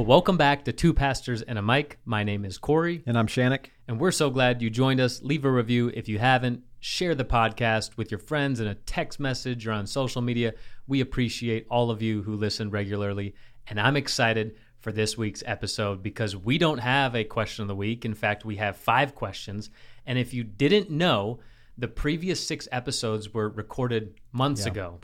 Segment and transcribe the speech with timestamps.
[0.00, 1.98] Well, welcome back to Two Pastors and a Mic.
[2.06, 3.66] My name is Corey, And I'm Shannick.
[3.86, 5.20] and we're so glad you joined us.
[5.22, 6.62] Leave a review if you haven't.
[6.78, 10.54] Share the podcast with your friends in a text message or on social media.
[10.86, 13.34] We appreciate all of you who listen regularly.
[13.66, 17.76] And I'm excited for this week's episode because we don't have a question of the
[17.76, 18.06] week.
[18.06, 19.68] In fact, we have five questions.
[20.06, 21.40] And if you didn't know,
[21.76, 24.96] the previous six episodes were recorded months ago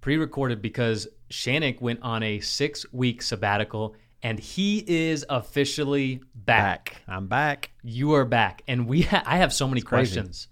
[0.00, 0.60] Pre-recorded.
[0.60, 7.02] pre-recorded because Shannick went on a six-week sabbatical and he is officially back.
[7.06, 7.70] I'm back.
[7.82, 10.14] You are back, and we ha- I have so many crazy.
[10.14, 10.48] questions.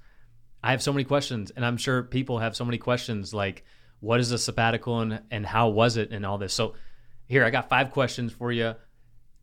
[0.62, 3.64] I have so many questions, and I'm sure people have so many questions like,
[4.00, 6.74] "What is a sabbatical and and how was it and all this?" So,
[7.27, 8.74] here I got five questions for you.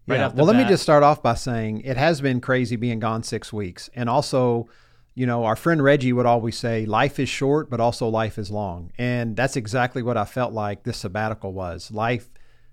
[0.06, 0.26] Right yeah.
[0.26, 3.00] off the Well, let me just start off by saying it has been crazy being
[3.00, 3.90] gone six weeks.
[3.94, 4.68] And also,
[5.16, 8.50] you know, our friend Reggie would always say, life is short, but also life is
[8.50, 8.92] long.
[8.98, 11.92] And that's exactly what I felt like this sabbatical was.
[11.92, 12.30] Life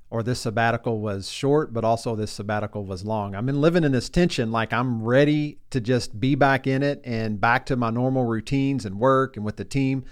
[0.08, 3.34] or this sabbatical was short, but also this sabbatical was long.
[3.34, 7.00] I've been living in this tension like I'm ready to just be back in it
[7.04, 10.04] and back to my normal routines and work and with the team.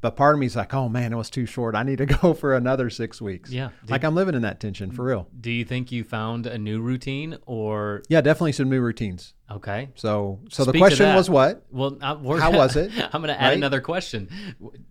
[0.00, 1.74] But part of me is like, oh man, it was too short.
[1.74, 3.50] I need to go for another six weeks.
[3.50, 3.70] Yeah.
[3.88, 5.28] Like I'm living in that tension for real.
[5.40, 9.34] Do you think you found a new routine or Yeah, definitely some new routines.
[9.50, 9.88] okay?
[9.96, 11.64] So, so the Speak to question was what?
[11.72, 12.92] Well, uh, we're How was it?
[13.12, 13.56] I'm going to add Right?
[13.56, 14.28] another question.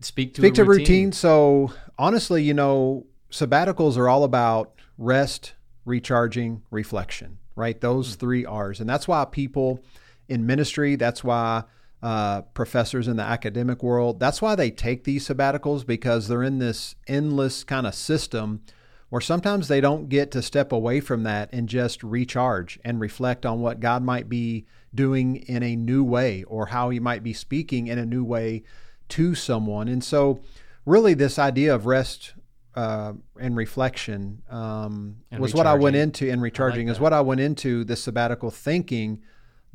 [0.01, 1.11] Speak to Speak a to routine.
[1.13, 5.53] So, honestly, you know, sabbaticals are all about rest,
[5.85, 7.79] recharging, reflection, right?
[7.79, 8.19] Those Hmm.
[8.19, 8.79] three R's.
[8.81, 9.79] And that's why people
[10.27, 11.63] in ministry, that's why
[12.01, 16.59] uh, professors in the academic world, that's why they take these sabbaticals because they're in
[16.59, 18.61] this endless kind of system
[19.09, 23.45] where sometimes they don't get to step away from that and just recharge and reflect
[23.45, 27.33] on what God might be doing in a new way or how he might be
[27.33, 28.63] speaking in a new way
[29.09, 29.87] to someone.
[29.87, 30.41] And so,
[30.85, 32.33] really, this idea of rest
[32.75, 37.21] uh, and reflection um, And was what I went into, and recharging is what I
[37.21, 39.21] went into this sabbatical thinking.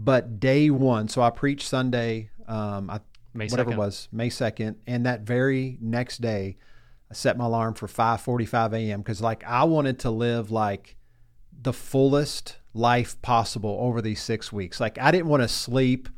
[0.05, 3.01] But day one, so I preached Sunday, um, I,
[3.35, 3.75] May whatever 2nd.
[3.75, 6.57] it was, May second, and that very next day,
[7.11, 9.01] I set my alarm for five forty-five a.m.
[9.01, 10.97] because like I wanted to live like
[11.61, 14.81] the fullest life possible over these six weeks.
[14.81, 16.09] Like I didn't want to sleep.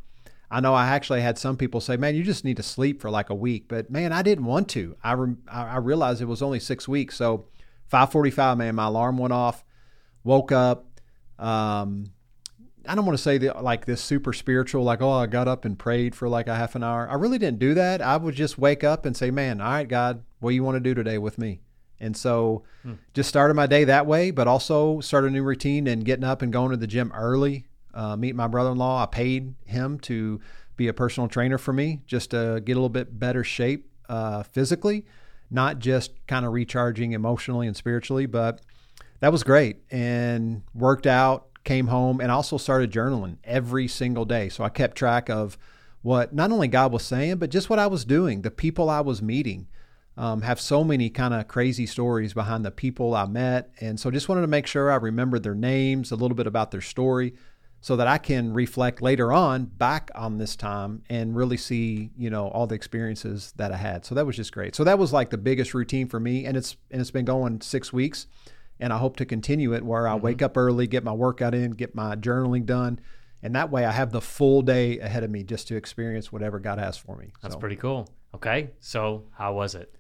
[0.50, 3.10] I know I actually had some people say, "Man, you just need to sleep for
[3.10, 4.96] like a week," but man, I didn't want to.
[5.02, 7.46] I rem- I realized it was only six weeks, so
[7.86, 9.64] five forty-five, man, my alarm went off.
[10.22, 10.86] Woke up.
[11.38, 12.13] Um,
[12.86, 15.64] I don't want to say that like this super spiritual, like, oh, I got up
[15.64, 17.08] and prayed for like a half an hour.
[17.10, 18.02] I really didn't do that.
[18.02, 20.76] I would just wake up and say, man, all right, God, what do you want
[20.76, 21.60] to do today with me?
[22.00, 22.64] And so
[23.14, 26.42] just started my day that way, but also started a new routine and getting up
[26.42, 27.66] and going to the gym early.
[27.94, 29.02] Uh, meet my brother in law.
[29.02, 30.40] I paid him to
[30.76, 34.42] be a personal trainer for me just to get a little bit better shape uh,
[34.42, 35.06] physically,
[35.50, 38.60] not just kind of recharging emotionally and spiritually, but
[39.20, 44.48] that was great and worked out came home and also started journaling every single day.
[44.48, 45.58] So i kept track of
[46.02, 49.00] what not only god was saying but just what i was doing the people i
[49.00, 49.66] was meeting.
[50.16, 53.70] Um, have so many kind of crazy stories behind the people i met.
[53.80, 56.70] And so just wanted to make sure i remembered their names a little bit about
[56.70, 57.34] their story
[57.80, 62.30] so that i can reflect later on back on this time and really see you
[62.30, 64.04] know all the experiences that i had.
[64.04, 64.76] So that was just great.
[64.76, 67.60] So that was like the biggest routine for me and it's and it's been going
[67.62, 68.26] six weeks
[68.80, 70.24] and I hope to continue it where I mm-hmm.
[70.24, 73.00] wake up early, get my workout in, get my journaling done,
[73.42, 76.58] and that way I have the full day ahead of me just to experience whatever
[76.58, 77.32] God has for me.
[77.42, 78.08] That's So, pretty cool.
[78.34, 79.94] Okay, so how was it?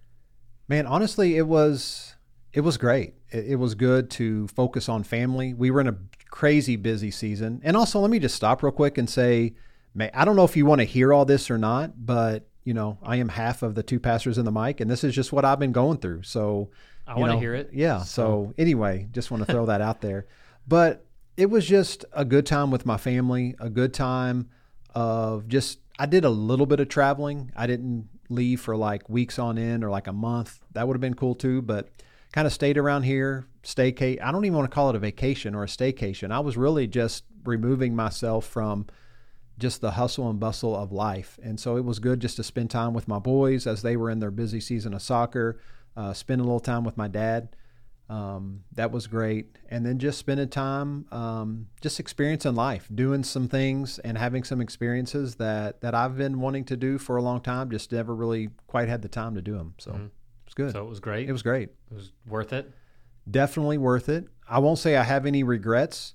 [0.66, 2.14] man, honestly, it was
[2.52, 3.14] it was great.
[3.30, 5.54] It, it was good to focus on family.
[5.54, 5.96] We were in a
[6.30, 9.54] crazy busy season, and also let me just stop real quick and say,
[9.94, 12.74] man, I don't know if you want to hear all this or not, but you
[12.74, 15.32] know, I am half of the two pastors in the mic, and this is just
[15.32, 16.22] what I've been going through.
[16.22, 16.70] So
[17.06, 17.70] I want to hear it.
[17.72, 18.00] Yeah.
[18.00, 20.26] So, anyway, just want to throw that out there.
[20.66, 21.04] But
[21.36, 24.48] it was just a good time with my family, a good time
[24.94, 27.52] of just, I did a little bit of traveling.
[27.54, 30.60] I didn't leave for like weeks on end or like a month.
[30.72, 31.90] That would have been cool too, but
[32.32, 34.22] kind of stayed around here, staycate.
[34.22, 36.32] I don't even want to call it a vacation or a staycation.
[36.32, 38.86] I was really just removing myself from
[39.58, 41.38] just the hustle and bustle of life.
[41.42, 44.10] And so it was good just to spend time with my boys as they were
[44.10, 45.60] in their busy season of soccer,
[45.96, 47.54] uh, spend a little time with my dad.
[48.10, 49.56] Um, that was great.
[49.70, 54.60] And then just spending time, um, just experiencing life, doing some things and having some
[54.60, 58.50] experiences that, that I've been wanting to do for a long time, just never really
[58.66, 59.74] quite had the time to do them.
[59.78, 60.10] So it
[60.44, 60.72] was good.
[60.72, 61.28] So it was great.
[61.28, 61.70] it was great.
[61.90, 62.70] It was worth it.
[63.30, 64.26] Definitely worth it.
[64.46, 66.14] I won't say I have any regrets,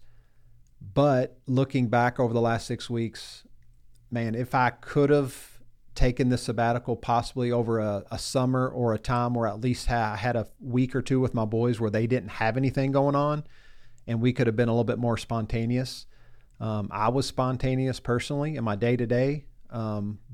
[0.82, 3.44] but looking back over the last six weeks,
[4.12, 5.60] man, if I could have
[5.96, 10.14] taken the sabbatical possibly over a, a summer or a time where at least ha-
[10.14, 13.16] I had a week or two with my boys where they didn't have anything going
[13.16, 13.44] on,
[14.08, 16.06] and we could have been a little bit more spontaneous.
[16.60, 19.46] Um, I was spontaneous personally in my day to day,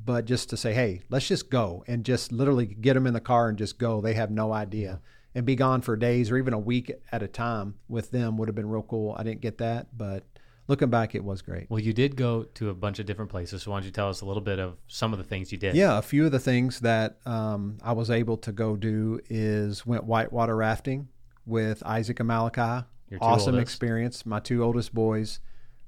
[0.05, 3.19] but just to say, hey, let's just go and just literally get them in the
[3.19, 4.01] car and just go.
[4.01, 5.01] They have no idea.
[5.33, 8.47] And be gone for days or even a week at a time with them would
[8.47, 9.15] have been real cool.
[9.17, 10.23] I didn't get that, but
[10.67, 11.69] looking back, it was great.
[11.69, 13.63] Well, you did go to a bunch of different places.
[13.63, 15.57] So why don't you tell us a little bit of some of the things you
[15.57, 15.75] did?
[15.75, 19.85] Yeah, a few of the things that um, I was able to go do is
[19.85, 21.09] went whitewater rafting
[21.45, 22.85] with Isaac and Malachi.
[23.21, 23.61] Awesome oldest.
[23.61, 24.25] experience.
[24.25, 25.39] My two oldest boys.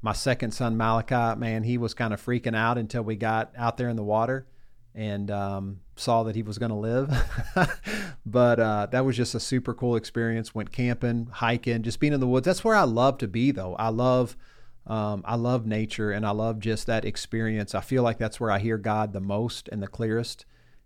[0.01, 3.77] My second son Malachi, man, he was kind of freaking out until we got out
[3.77, 4.47] there in the water
[4.93, 7.11] and um, saw that he was going to live.
[8.25, 10.55] but uh, that was just a super cool experience.
[10.55, 12.45] Went camping, hiking, just being in the woods.
[12.45, 13.75] That's where I love to be, though.
[13.75, 14.37] I love.
[14.87, 17.75] Um, I love nature and I love just that experience.
[17.75, 20.45] I feel like that's where I hear God the most and the clearest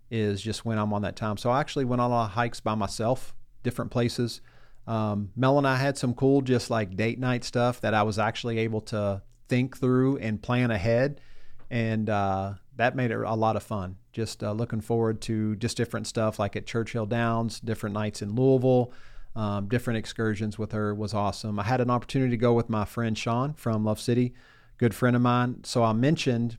[0.09, 1.37] is just when I'm on that time.
[1.37, 3.33] So I actually went on a lot of hikes by myself,
[3.63, 4.41] different places.
[4.87, 8.17] Um, Mel and I had some cool, just like date night stuff that I was
[8.17, 11.21] actually able to think through and plan ahead.
[11.69, 13.97] And uh, that made it a lot of fun.
[14.11, 18.35] Just uh, looking forward to just different stuff like at Churchill Downs, different nights in
[18.35, 18.91] Louisville,
[19.35, 21.59] um, different excursions with her was awesome.
[21.59, 24.33] I had an opportunity to go with my friend Sean from Love City,
[24.77, 25.63] good friend of mine.
[25.63, 26.57] So I mentioned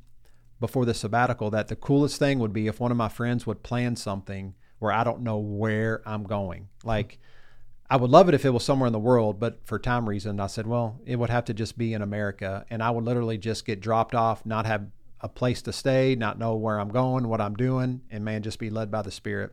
[0.61, 3.63] before the sabbatical that the coolest thing would be if one of my friends would
[3.63, 6.69] plan something where I don't know where I'm going.
[6.83, 7.19] Like,
[7.91, 10.41] I would love it if it was somewhere in the world, but for time reason,
[10.41, 12.65] I said, well, it would have to just be in America.
[12.71, 14.87] And I would literally just get dropped off, not have
[15.21, 18.59] a place to stay, not know where I'm going, what I'm doing, and man, just
[18.59, 19.53] be led by the Spirit.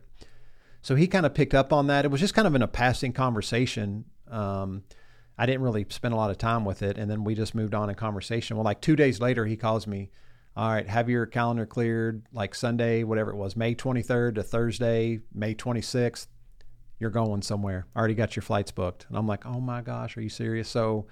[0.82, 2.04] So he kind of picked up on that.
[2.04, 4.04] It was just kind of in a passing conversation.
[4.30, 4.84] Um,
[5.36, 7.74] I didn't really spend a lot of time with it, and then we just moved
[7.74, 8.56] on in conversation.
[8.56, 10.10] Well, like two days later, he calls me.
[10.56, 15.20] All right, have your calendar cleared, like Sunday, whatever it was, May 23rd to Thursday,
[15.32, 16.26] May 26th.
[16.98, 17.86] You're going somewhere.
[17.94, 19.06] I already got your flights booked.
[19.08, 20.68] And I'm like, oh my gosh, are you serious?
[20.68, 21.06] So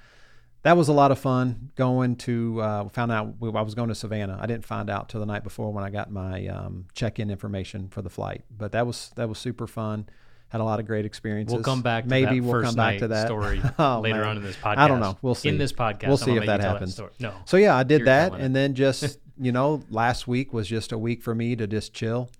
[0.62, 3.94] that was a lot of fun going to uh, found out I was going to
[3.94, 4.38] Savannah.
[4.40, 7.88] I didn't find out till the night before when I got my um, check-in information
[7.88, 8.44] for the flight.
[8.56, 10.08] But that was that was super fun.
[10.48, 11.54] Had a lot of great experiences.
[11.54, 12.06] We'll come back.
[12.06, 14.28] Maybe we'll come back to that story oh, later man.
[14.28, 14.78] on in this podcast.
[14.78, 15.18] I don't know.
[15.20, 15.50] We'll see.
[15.50, 16.96] In this podcast, we'll see if that happens.
[16.96, 17.34] That no.
[17.44, 20.98] So yeah, I did that, and then just you know, last week was just a
[20.98, 22.30] week for me to just chill,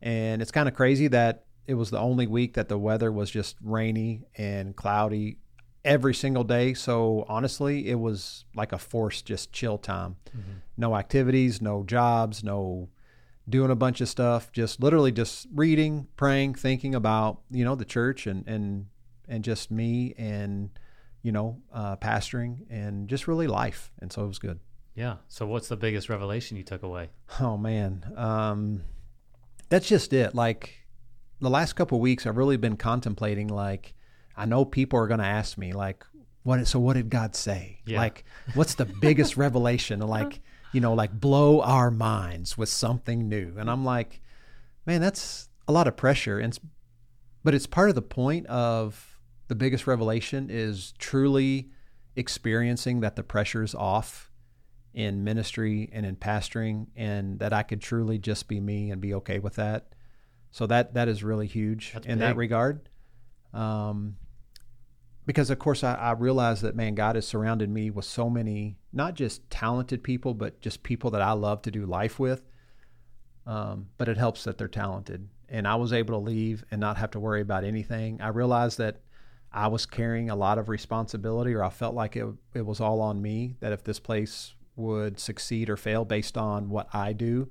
[0.00, 3.30] and it's kind of crazy that it was the only week that the weather was
[3.30, 5.38] just rainy and cloudy
[5.88, 6.74] every single day.
[6.74, 10.16] So honestly, it was like a forced just chill time.
[10.28, 10.58] Mm-hmm.
[10.76, 12.90] No activities, no jobs, no
[13.48, 14.52] doing a bunch of stuff.
[14.52, 18.86] Just literally just reading, praying, thinking about you know the church and and
[19.26, 20.70] and just me and
[21.22, 23.90] you know uh, pastoring and just really life.
[24.00, 24.60] And so it was good.
[24.94, 25.16] Yeah.
[25.28, 27.08] So what's the biggest revelation you took away?
[27.40, 28.82] Oh man, um,
[29.70, 30.34] that's just it.
[30.34, 30.86] Like
[31.40, 33.94] the last couple weeks, I've really been contemplating like
[34.38, 36.04] I know people are going to ask me like,
[36.44, 36.66] what?
[36.66, 37.80] So what did God say?
[37.84, 37.98] Yeah.
[37.98, 38.24] Like,
[38.54, 40.00] what's the biggest revelation?
[40.00, 40.40] Like,
[40.72, 43.54] you know, like blow our minds with something new.
[43.58, 44.20] And I'm like,
[44.86, 46.38] man, that's a lot of pressure.
[46.38, 46.58] And
[47.44, 49.18] but it's part of the point of
[49.48, 51.70] the biggest revelation is truly
[52.16, 54.30] experiencing that the pressure's off
[54.92, 59.14] in ministry and in pastoring and that I could truly just be me and be
[59.14, 59.94] okay with that.
[60.50, 62.20] So that that is really huge That's in big.
[62.20, 62.88] that regard.
[63.52, 64.16] Um,
[65.28, 68.78] because of course I, I realize that man god has surrounded me with so many
[68.94, 72.42] not just talented people but just people that i love to do life with.
[73.46, 75.28] Um, but it helps that they're talented.
[75.50, 78.22] And i was able to leave and not have to worry about anything.
[78.22, 79.02] I realized that
[79.52, 83.00] i was carrying a lot of responsibility or i felt like it, it was all
[83.00, 87.50] on me that if this place would succeed or fail based on what i do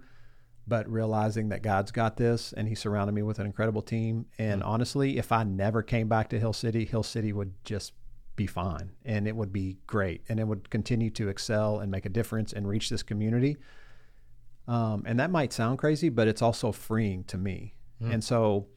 [0.68, 4.26] but realizing that God's got this and He surrounded me with an incredible team.
[4.38, 4.70] And mm-hmm.
[4.70, 7.94] honestly, if I never came back to Hill City, Hill City would just
[8.36, 12.06] be fine and it would be great and it would continue to excel and make
[12.06, 13.58] a difference and reach this community.
[14.68, 17.74] Um, and that might sound crazy, but it's also freeing to me.
[18.02, 18.14] Mm-hmm.
[18.14, 18.68] And so,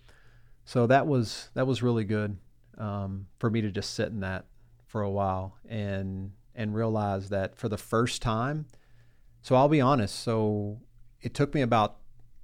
[0.65, 2.39] so that was that was really good
[2.79, 4.47] um, for me to just sit in that
[4.87, 8.67] for a while and and realize that for the first time.
[9.43, 10.21] So I'll be honest.
[10.21, 10.81] So
[11.23, 11.97] it took me about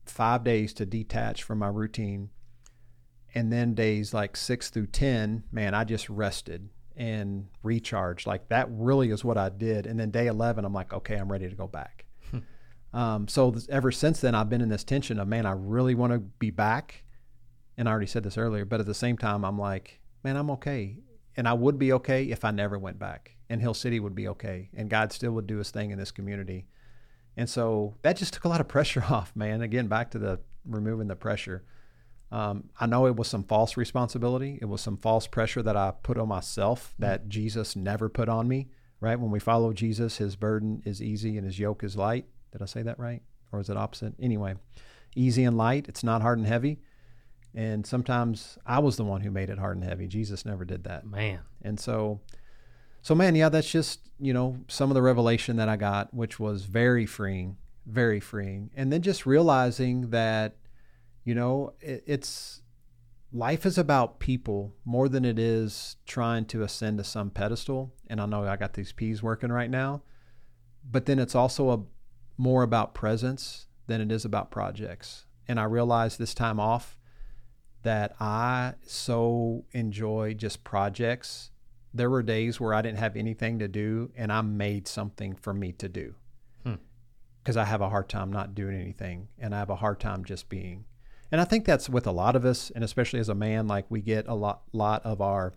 [0.05, 2.31] five days to detach from my routine.
[3.35, 8.27] And then days like six through 10, man, I just rested and recharged.
[8.27, 9.87] Like that really is what I did.
[9.87, 12.07] And then day 11, I'm like, okay, I'm ready to go back.
[12.31, 12.39] Hmm.
[12.95, 15.95] um, so this, ever since then, I've been in this tension of, man, I really
[15.95, 17.05] want to be back.
[17.77, 20.51] And I already said this earlier, but at the same time, I'm like, man, I'm
[20.53, 20.97] okay.
[21.37, 23.37] And I would be okay if I never went back.
[23.51, 24.71] And Hill City would be okay.
[24.75, 26.67] And God still would do his thing in this community.
[27.37, 29.63] And so that just took a lot of pressure off, man.
[29.63, 31.65] Again, back to the removing the pressure.
[32.33, 34.59] Um, I know it was some false responsibility.
[34.61, 38.49] It was some false pressure that I put on myself that Jesus never put on
[38.49, 38.69] me.
[38.99, 39.21] Right?
[39.21, 42.25] When we follow Jesus, his burden is easy and his yoke is light.
[42.51, 43.23] Did I say that right?
[43.53, 44.15] Or is it opposite?
[44.19, 44.55] Anyway,
[45.15, 45.87] easy and light.
[45.87, 46.81] It's not hard and heavy.
[47.55, 50.07] And sometimes I was the one who made it hard and heavy.
[50.07, 51.07] Jesus never did that.
[51.07, 51.41] Man.
[51.63, 52.21] And so,
[53.07, 56.41] so man, yeah, that's just, you know, some of the revelation that I got, which
[56.41, 58.69] was very freeing, very freeing.
[58.75, 60.57] And then just realizing that,
[61.23, 62.63] you know, it, it's
[63.33, 67.95] life is about people more than it is trying to ascend to some pedestal.
[68.09, 70.03] And I know I got these P's working right now,
[70.91, 71.83] but then it's also a
[72.37, 75.27] more about presence than it is about projects.
[75.47, 76.99] And I realized this time off
[77.85, 81.53] that I so enjoy just projects.
[81.97, 85.55] There were days where I didn't have anything to do and I made something for
[85.55, 86.15] me to do
[86.63, 87.61] because hmm.
[87.61, 90.49] I have a hard time not doing anything and I have a hard time just
[90.49, 90.85] being.
[91.33, 93.87] And I think that's with a lot of us, and especially as a man, like
[93.89, 95.55] we get a lot, lot of our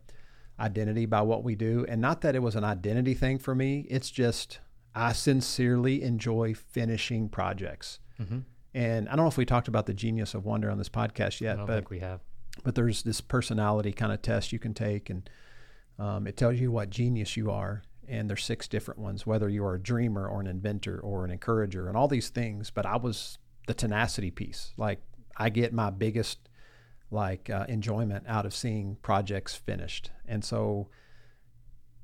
[0.60, 1.86] identity by what we do.
[1.88, 4.60] And not that it was an identity thing for me, it's just
[4.96, 8.00] I sincerely enjoy finishing projects.
[8.20, 8.40] Mm-hmm.
[8.74, 11.42] And I don't know if we talked about the genius of wonder on this podcast
[11.42, 12.22] yet, But I don't but think we have.
[12.64, 15.30] But there's this personality kind of test you can take, and
[16.00, 17.84] um, it tells you what genius you are.
[18.08, 21.32] And there's six different ones, whether you are a dreamer or an inventor or an
[21.32, 22.72] encourager, and all these things.
[22.72, 23.38] But I was
[23.68, 24.74] the tenacity piece.
[24.78, 25.00] Like
[25.38, 26.40] I get my biggest
[27.12, 30.90] like uh, enjoyment out of seeing projects finished, and so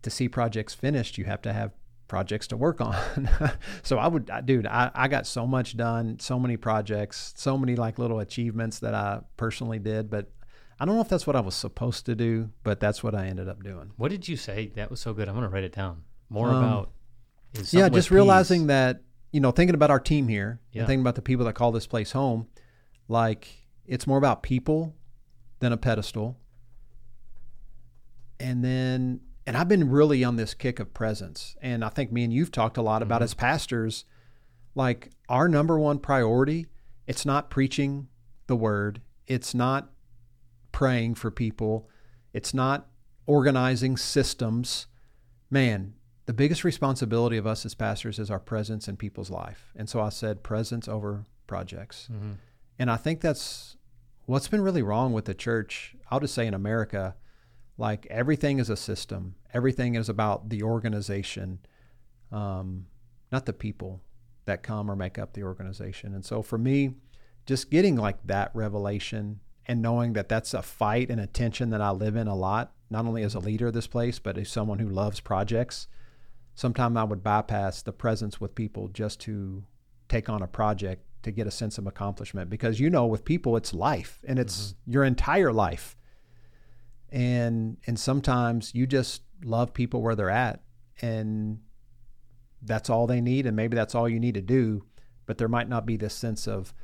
[0.03, 1.71] to see projects finished, you have to have
[2.07, 2.95] projects to work on.
[3.83, 7.75] so I would, dude, I, I got so much done, so many projects, so many
[7.75, 10.29] like little achievements that I personally did, but
[10.79, 13.27] I don't know if that's what I was supposed to do, but that's what I
[13.27, 13.91] ended up doing.
[13.95, 14.71] What did you say?
[14.75, 15.29] That was so good.
[15.29, 16.03] I'm going to write it down.
[16.29, 16.91] More um, about.
[17.71, 19.01] Yeah, just realizing that,
[19.31, 20.81] you know, thinking about our team here yeah.
[20.81, 22.47] and thinking about the people that call this place home,
[23.07, 23.47] like
[23.85, 24.93] it's more about people
[25.59, 26.37] than a pedestal.
[28.37, 31.55] And then and I've been really on this kick of presence.
[31.61, 33.25] And I think me and you've talked a lot about mm-hmm.
[33.25, 34.05] as pastors,
[34.73, 36.65] like our number one priority,
[37.07, 38.07] it's not preaching
[38.47, 39.89] the word, it's not
[40.75, 41.87] praying for people,
[42.33, 42.87] it's not
[43.27, 44.87] organizing systems.
[45.49, 45.93] Man,
[46.25, 49.71] the biggest responsibility of us as pastors is our presence in people's life.
[49.77, 52.09] And so I said presence over projects.
[52.11, 52.33] Mm-hmm.
[52.77, 53.77] And I think that's
[54.25, 55.95] what's been really wrong with the church.
[56.11, 57.15] I'll just say in America,
[57.77, 59.35] like everything is a system.
[59.53, 61.59] Everything is about the organization,
[62.33, 62.87] um,
[63.31, 64.01] not the people
[64.43, 66.13] that come or make up the organization.
[66.13, 66.95] And so for me,
[67.45, 71.81] just getting like that revelation and knowing that that's a fight and a tension that
[71.81, 74.49] I live in a lot, not only as a leader of this place, but as
[74.49, 75.87] someone who loves projects.
[76.53, 79.63] Sometimes I would bypass the presence with people just to
[80.07, 83.57] take on a project to get a sense of accomplishment because you know with people
[83.57, 84.91] it's life and it's mm-hmm.
[84.91, 85.97] your entire life
[87.11, 90.61] and and sometimes you just love people where they're at
[91.01, 91.59] and
[92.61, 94.85] that's all they need and maybe that's all you need to do
[95.25, 96.75] but there might not be this sense of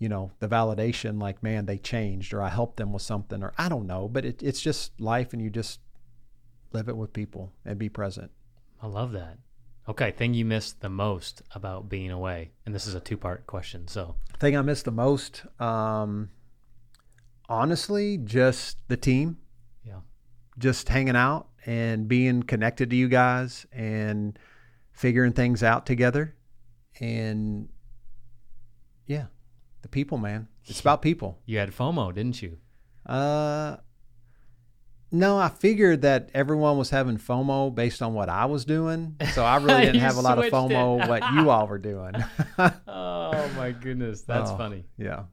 [0.00, 3.52] you know the validation like man they changed or i helped them with something or
[3.58, 5.78] i don't know but it, it's just life and you just
[6.72, 8.30] live it with people and be present.
[8.82, 9.38] I love that.
[9.88, 13.46] Okay thing you missed the most about being away and this is a two part
[13.46, 14.16] question so.
[14.38, 16.30] Thing i missed the most um
[17.48, 19.38] honestly just the team.
[19.84, 20.00] Yeah,
[20.58, 24.38] just hanging out and being connected to you guys and
[24.92, 26.36] figuring things out together.
[27.00, 27.68] And
[29.06, 29.26] yeah,
[29.82, 30.48] the people, man.
[30.66, 31.38] It's about people.
[31.46, 32.58] You had FOMO, didn't you?
[33.06, 33.76] Uh,
[35.12, 39.16] no, I figured that everyone was having FOMO based on what I was doing.
[39.32, 42.14] So I really didn't have a lot of FOMO what you all were doing.
[42.58, 44.84] oh my goodness, that's oh, funny.
[44.96, 45.24] Yeah.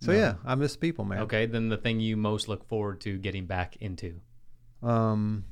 [0.00, 0.18] So no.
[0.18, 1.20] yeah, I miss people, man.
[1.20, 4.20] Okay, then the thing you most look forward to getting back into.
[4.82, 5.44] Um,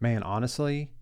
[0.00, 0.92] man, honestly,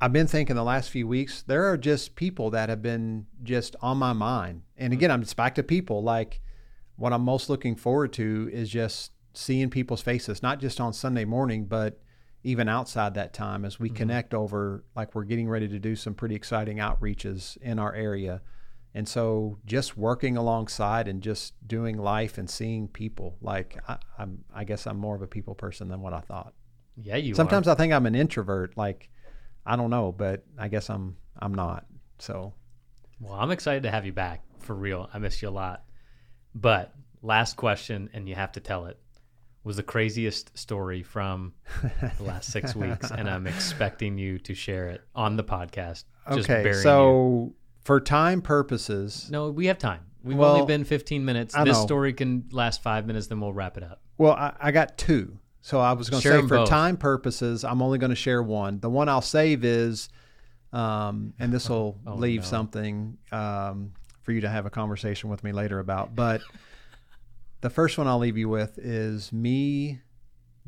[0.00, 3.76] I've been thinking the last few weeks, there are just people that have been just
[3.80, 4.62] on my mind.
[4.76, 6.02] And again, I'm just back to people.
[6.02, 6.40] Like,
[6.96, 11.24] what I'm most looking forward to is just seeing people's faces, not just on Sunday
[11.24, 12.00] morning, but
[12.42, 13.96] even outside that time as we mm-hmm.
[13.96, 18.42] connect over, like, we're getting ready to do some pretty exciting outreaches in our area.
[18.96, 24.44] And so just working alongside and just doing life and seeing people, like I, am
[24.54, 26.54] I guess I'm more of a people person than what I thought.
[26.96, 27.34] Yeah, you.
[27.34, 27.72] Sometimes are.
[27.72, 28.74] I think I'm an introvert.
[28.74, 29.10] Like
[29.66, 31.86] I don't know, but I guess I'm I'm not.
[32.18, 32.54] So.
[33.20, 35.08] Well, I'm excited to have you back for real.
[35.12, 35.84] I miss you a lot.
[36.54, 36.92] But
[37.22, 38.98] last question, and you have to tell it.
[39.64, 41.52] Was the craziest story from
[42.18, 46.04] the last six weeks, and I'm expecting you to share it on the podcast.
[46.30, 47.46] okay, so.
[47.48, 49.28] You for time purposes.
[49.30, 50.00] No, we have time.
[50.24, 51.54] We've Well, only been 15 minutes.
[51.54, 51.84] I This know.
[51.84, 54.00] story can last five minutes, then we'll wrap it up.
[54.18, 55.38] Well, I, I got two.
[55.66, 56.68] So I was going to say, for both.
[56.68, 58.78] time purposes, I'm only going to share one.
[58.78, 60.08] The one I'll save is,
[60.72, 62.46] um, and this will Oh, leave no.
[62.46, 63.92] something um,
[64.22, 66.14] for you to have a conversation with me later about.
[66.14, 66.40] But
[67.62, 70.02] the first one I'll leave you with is me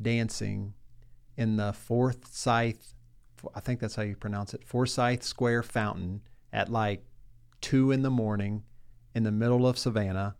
[0.02, 0.74] dancing
[1.36, 2.74] in the Forsyth, I
[3.60, 7.04] think that's how you pronounce it, Forsyth Square Fountain at like
[7.60, 8.64] two in the morning
[9.14, 10.34] in the middle of Savannah.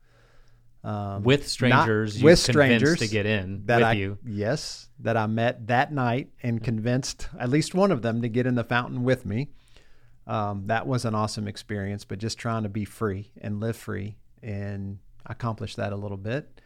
[0.85, 4.19] Um, With strangers, you with strangers to get in that with I, you.
[4.25, 8.47] Yes, that I met that night and convinced at least one of them to get
[8.47, 9.49] in the fountain with me.
[10.27, 14.17] Um, that was an awesome experience, but just trying to be free and live free,
[14.43, 16.61] and accomplish that a little bit.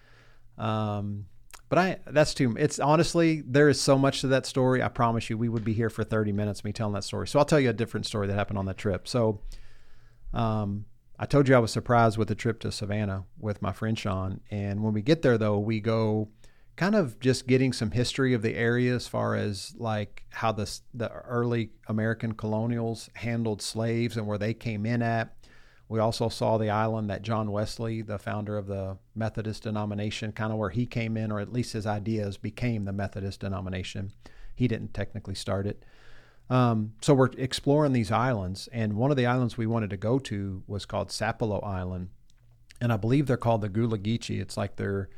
[0.59, 1.27] Um,
[1.69, 2.55] but I that's too.
[2.59, 4.83] It's honestly there is so much to that story.
[4.83, 7.27] I promise you, we would be here for thirty minutes me telling that story.
[7.29, 9.09] So I'll tell you a different story that happened on that trip.
[9.09, 9.41] So,
[10.35, 10.85] um,
[11.23, 14.41] I told you I was surprised with the trip to Savannah with my friend Sean,
[14.51, 16.31] and when we get there though, we go
[16.75, 20.69] kind of just getting some history of the area as far as like how the
[20.93, 25.37] the early American colonials handled slaves and where they came in at.
[25.89, 30.53] We also saw the island that John Wesley, the founder of the Methodist denomination, kind
[30.53, 34.11] of where he came in, or at least his ideas became the Methodist denomination.
[34.57, 35.85] He didn't technically start it.
[36.51, 40.19] Um, so we're exploring these islands, and one of the islands we wanted to go
[40.19, 42.11] to was called Sapelo Island,
[42.81, 44.41] and I believe they're called the Gullah Geechee.
[44.41, 45.09] It's like their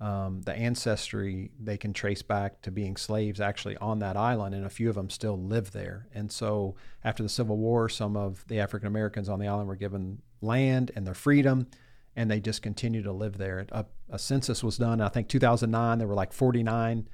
[0.00, 4.66] um, the ancestry they can trace back to being slaves actually on that island, and
[4.66, 6.06] a few of them still live there.
[6.14, 9.76] And so after the Civil War, some of the African Americans on the island were
[9.76, 11.66] given land and their freedom,
[12.14, 13.66] and they just continue to live there.
[13.72, 15.98] A, a census was done, I think 2009.
[15.98, 17.08] There were like 49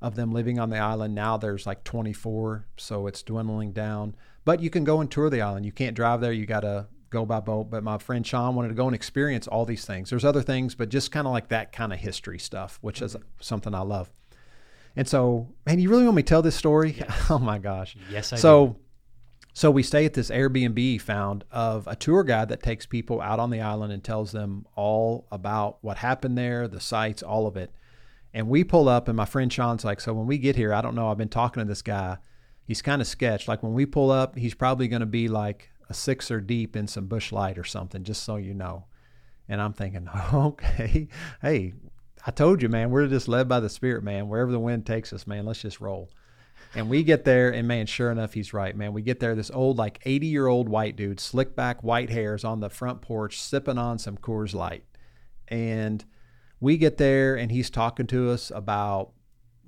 [0.00, 1.14] of them living on the island.
[1.14, 4.14] Now there's like 24, so it's dwindling down.
[4.44, 5.64] But you can go and tour the island.
[5.64, 6.32] You can't drive there.
[6.32, 7.70] You got to go by boat.
[7.70, 10.10] But my friend Sean wanted to go and experience all these things.
[10.10, 13.14] There's other things, but just kind of like that kind of history stuff, which is
[13.14, 13.24] mm-hmm.
[13.40, 14.10] something I love.
[14.96, 17.02] And so, man, you really want me to tell this story?
[17.30, 17.96] oh my gosh.
[18.10, 18.76] Yes, I so, do.
[19.54, 23.40] so we stay at this Airbnb found of a tour guide that takes people out
[23.40, 27.56] on the island and tells them all about what happened there, the sights, all of
[27.56, 27.72] it.
[28.34, 30.82] And we pull up, and my friend Sean's like, So when we get here, I
[30.82, 32.18] don't know, I've been talking to this guy.
[32.66, 33.46] He's kind of sketch.
[33.46, 36.88] Like when we pull up, he's probably going to be like a sixer deep in
[36.88, 38.86] some Busch Light or something, just so you know.
[39.48, 41.08] And I'm thinking, okay,
[41.42, 41.74] hey,
[42.26, 44.28] I told you, man, we're just led by the Spirit, man.
[44.28, 46.10] Wherever the wind takes us, man, let's just roll.
[46.74, 48.92] And we get there, and man, sure enough, he's right, man.
[48.92, 52.42] We get there, this old, like 80 year old white dude, slick back white hairs
[52.42, 54.84] on the front porch, sipping on some Coors Light.
[55.46, 56.04] And
[56.64, 59.10] we get there, and he's talking to us about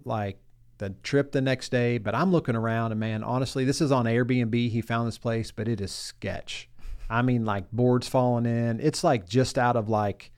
[0.06, 0.38] like
[0.78, 1.98] the trip the next day.
[1.98, 4.70] But I'm looking around, and man, honestly, this is on Airbnb.
[4.70, 6.70] He found this place, but it is sketch.
[7.10, 8.80] I mean, like boards falling in.
[8.80, 10.32] It's like just out of like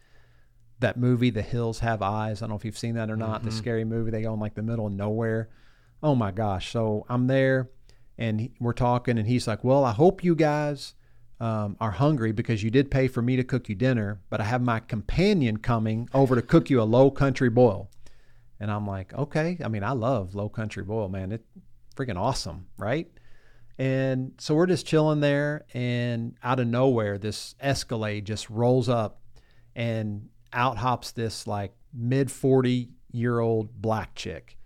[0.80, 2.42] that movie, The Hills Have Eyes.
[2.42, 3.44] I don't know if you've seen that or not.
[3.44, 3.58] The mm-hmm.
[3.58, 4.10] scary movie.
[4.10, 5.48] They go in like the middle of nowhere.
[6.02, 6.72] Oh my gosh.
[6.72, 7.70] So I'm there
[8.18, 10.94] and we're talking, and he's like, Well, I hope you guys
[11.40, 14.44] um, are hungry because you did pay for me to cook you dinner, but I
[14.44, 17.90] have my companion coming over to cook you a low country boil.
[18.60, 19.58] And I'm like, Okay.
[19.64, 21.32] I mean, I love low country boil, man.
[21.32, 21.46] It's
[21.94, 23.08] freaking awesome, right?
[23.78, 29.20] And so we're just chilling there, and out of nowhere, this Escalade just rolls up,
[29.76, 34.56] and out hops this like mid 40 year old black chick.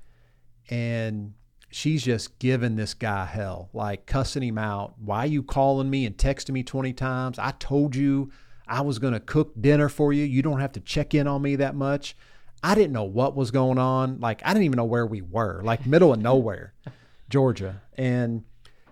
[0.71, 1.35] And
[1.73, 4.95] she's just giving this guy hell, like cussing him out.
[4.99, 7.39] Why are you calling me and texting me 20 times?
[7.39, 8.31] I told you
[8.69, 10.25] I was going to cook dinner for you.
[10.25, 12.17] You don't have to check in on me that much.
[12.63, 14.21] I didn't know what was going on.
[14.21, 16.75] Like, I didn't even know where we were, like, middle of nowhere,
[17.29, 17.83] Georgia.
[17.99, 18.45] And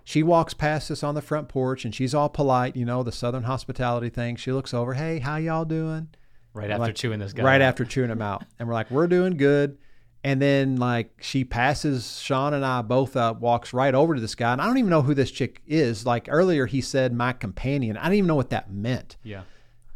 [0.03, 3.11] she walks past us on the front porch and she's all polite, you know, the
[3.13, 4.35] Southern hospitality thing.
[4.35, 6.09] She looks over, hey, how y'all doing?
[6.53, 7.43] Right I'm after like- chewing this guy.
[7.43, 7.67] Right out.
[7.69, 8.43] after chewing him out.
[8.59, 9.77] And we're like, we're doing good.
[10.23, 14.35] And then like she passes Sean and I both up, walks right over to this
[14.35, 14.51] guy.
[14.51, 16.05] And I don't even know who this chick is.
[16.05, 17.97] Like earlier he said my companion.
[17.97, 19.17] I didn't even know what that meant.
[19.23, 19.41] Yeah.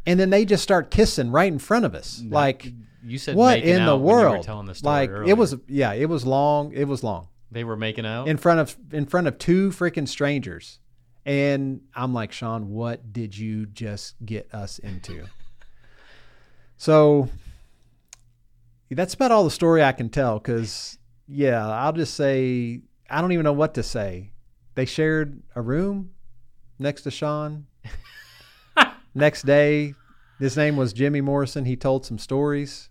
[0.04, 2.22] And then they just start kissing right in front of us.
[2.26, 2.72] Like
[3.04, 4.44] You said what in the out when you were world?
[4.44, 5.30] telling the story like earlier.
[5.30, 6.72] it was yeah, it was long.
[6.72, 7.28] It was long.
[7.52, 8.26] They were making out.
[8.26, 10.80] In front of in front of two freaking strangers.
[11.24, 15.26] And I'm like, Sean, what did you just get us into?
[16.76, 17.28] so
[18.90, 23.32] that's about all the story I can tell because, yeah, I'll just say, I don't
[23.32, 24.32] even know what to say.
[24.74, 26.10] They shared a room
[26.78, 27.66] next to Sean.
[29.14, 29.94] next day,
[30.38, 31.64] his name was Jimmy Morrison.
[31.64, 32.90] He told some stories.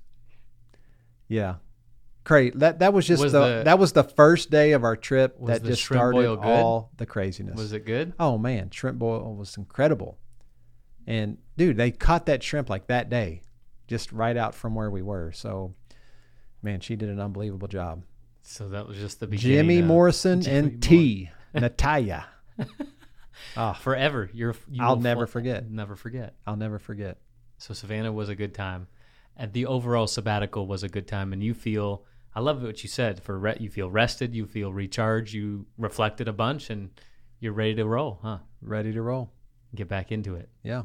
[1.27, 1.55] Yeah.
[2.23, 2.58] Great.
[2.58, 5.38] That that was just Was the, the- that was the first day of our trip
[5.45, 7.55] that just started all the craziness.
[7.55, 8.13] was it good?
[8.19, 10.17] Oh man, shrimp boil was incredible.
[11.05, 13.41] And dude, they caught that shrimp like that day,
[13.88, 15.31] just right out from where we were.
[15.34, 15.75] So,
[16.65, 18.04] man, she did an unbelievable job.
[18.41, 19.58] So that was just the beginning.
[19.58, 21.30] Jimmy of- Morrison Jimmy and T.
[21.54, 22.25] Natalia.
[23.58, 24.30] Ah, forever.
[24.34, 24.56] You're.
[24.69, 25.69] You I'll never fo- forget.
[25.69, 26.36] Never forget.
[26.47, 27.17] I'll never forget.
[27.58, 28.88] So Savannah was a good time,
[29.38, 31.32] and the overall sabbatical was a good time.
[31.34, 33.21] And you feel, I love what you said.
[33.21, 36.89] For re- you feel rested, you feel recharged, you reflected a bunch, and
[37.39, 38.39] you're ready to roll, huh?
[38.62, 39.32] Ready to roll.
[39.73, 40.49] Get back into it.
[40.63, 40.84] Yeah.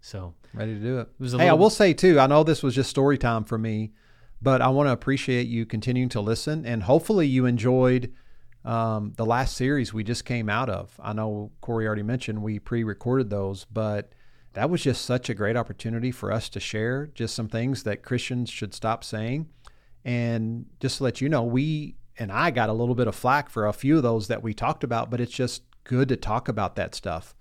[0.00, 1.08] So ready to do it.
[1.34, 3.92] a hey, I will say too, I know this was just story time for me,
[4.40, 8.12] but I want to appreciate you continuing to listen and hopefully you enjoyed
[8.64, 10.98] um, the last series we just came out of.
[11.02, 14.12] I know Corey already mentioned we pre recorded those, but
[14.54, 18.02] that was just such a great opportunity for us to share just some things that
[18.02, 19.48] Christians should stop saying.
[20.04, 23.50] And just to let you know, we and I got a little bit of flack
[23.50, 26.48] for a few of those that we talked about, but it's just good to talk
[26.48, 27.36] about that stuff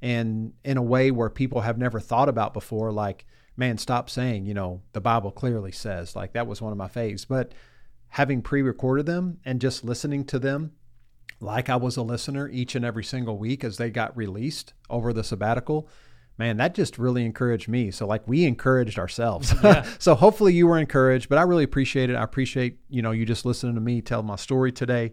[0.00, 3.26] and in a way where people have never thought about before like
[3.60, 6.88] man stop saying you know the bible clearly says like that was one of my
[6.88, 7.26] faves.
[7.28, 7.52] But
[8.08, 10.72] having pre-recorded them and just listening to them
[11.40, 15.12] like i was a listener each and every single week as they got released over
[15.12, 15.88] the sabbatical
[16.38, 17.90] man that just really encouraged me.
[17.90, 19.54] So like we encouraged ourselves.
[19.98, 22.16] So hopefully you were encouraged but i really appreciate it.
[22.16, 25.12] I appreciate you know you just listening to me tell my story today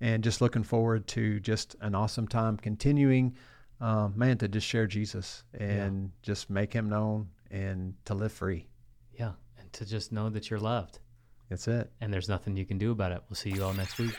[0.00, 3.34] and just looking forward to just an awesome time continuing
[3.80, 8.68] um, man to just share jesus and just make him known and to live free
[9.18, 11.00] yeah, and to just know that you're loved,
[11.48, 13.22] that's it and there's nothing you can do about it.
[13.28, 14.14] We'll see you all next week.